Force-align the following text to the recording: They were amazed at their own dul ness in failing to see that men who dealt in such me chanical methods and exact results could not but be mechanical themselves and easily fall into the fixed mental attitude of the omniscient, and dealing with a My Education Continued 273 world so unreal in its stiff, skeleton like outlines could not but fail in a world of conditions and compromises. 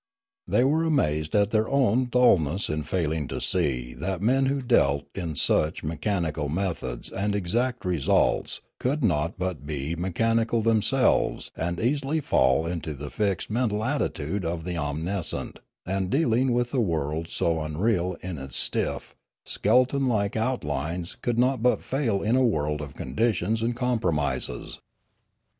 They 0.47 0.63
were 0.63 0.83
amazed 0.83 1.35
at 1.35 1.51
their 1.51 1.69
own 1.69 2.05
dul 2.05 2.39
ness 2.39 2.69
in 2.69 2.81
failing 2.81 3.27
to 3.27 3.39
see 3.39 3.93
that 3.93 4.19
men 4.19 4.47
who 4.47 4.59
dealt 4.59 5.05
in 5.13 5.35
such 5.35 5.83
me 5.83 5.95
chanical 5.95 6.49
methods 6.51 7.11
and 7.11 7.35
exact 7.35 7.85
results 7.85 8.61
could 8.79 9.03
not 9.03 9.37
but 9.37 9.67
be 9.67 9.95
mechanical 9.95 10.63
themselves 10.63 11.51
and 11.55 11.79
easily 11.79 12.19
fall 12.19 12.65
into 12.65 12.95
the 12.95 13.11
fixed 13.11 13.51
mental 13.51 13.83
attitude 13.83 14.43
of 14.43 14.63
the 14.63 14.75
omniscient, 14.75 15.59
and 15.85 16.09
dealing 16.09 16.51
with 16.51 16.73
a 16.73 16.77
My 16.77 16.81
Education 16.81 17.07
Continued 17.21 17.27
273 17.37 17.51
world 17.51 17.59
so 17.59 17.61
unreal 17.61 18.17
in 18.27 18.43
its 18.43 18.57
stiff, 18.57 19.13
skeleton 19.45 20.07
like 20.07 20.35
outlines 20.35 21.15
could 21.21 21.37
not 21.37 21.61
but 21.61 21.83
fail 21.83 22.23
in 22.23 22.35
a 22.35 22.43
world 22.43 22.81
of 22.81 22.95
conditions 22.95 23.61
and 23.61 23.75
compromises. 23.75 24.79